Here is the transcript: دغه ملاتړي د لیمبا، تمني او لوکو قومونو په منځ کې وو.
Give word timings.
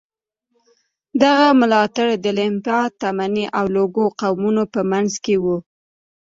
دغه 1.23 1.47
ملاتړي 1.61 2.15
د 2.19 2.25
لیمبا، 2.37 2.79
تمني 3.01 3.45
او 3.57 3.65
لوکو 3.75 4.03
قومونو 4.21 4.63
په 4.73 4.81
منځ 4.91 5.11
کې 5.23 5.35
وو. 5.43 5.57